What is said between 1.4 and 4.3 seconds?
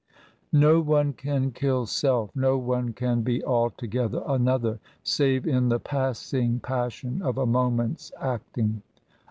kill Self. No one can be altogether